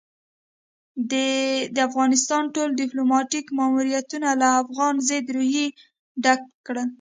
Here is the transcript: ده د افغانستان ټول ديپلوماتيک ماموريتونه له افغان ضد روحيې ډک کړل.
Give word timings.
ده 1.11 1.27
د 1.75 1.77
افغانستان 1.89 2.43
ټول 2.55 2.69
ديپلوماتيک 2.81 3.45
ماموريتونه 3.57 4.29
له 4.41 4.49
افغان 4.63 4.93
ضد 5.07 5.25
روحيې 5.35 5.67
ډک 6.23 6.41
کړل. 6.65 6.87